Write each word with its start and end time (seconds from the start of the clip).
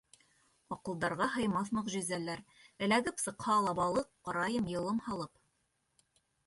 Аҡылдарға 0.75 1.27
һыймаҫ 1.33 1.69
мөғжизәләр 1.79 2.41
Эләгеп 2.87 3.23
сыҡһа 3.27 3.59
ла 3.69 3.75
балыҡ, 3.83 4.11
Ҡарайым 4.31 4.75
йылым 4.77 5.05
һалып. 5.11 5.37